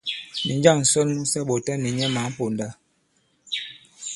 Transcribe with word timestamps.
Nì 0.45 0.53
njâŋ 0.57 0.77
ǹsɔn 0.83 1.07
mu 1.15 1.23
sa 1.31 1.39
ɓɔ̀ta 1.47 1.73
nì 1.81 1.89
nyɛ 1.97 2.07
mǎn 2.15 2.27
ponda? 2.37 2.67